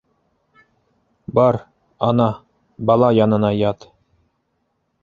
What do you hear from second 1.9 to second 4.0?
ана, бала янына ят.